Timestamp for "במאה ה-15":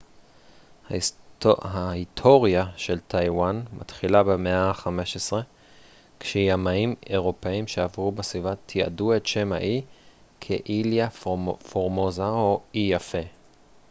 4.23-5.33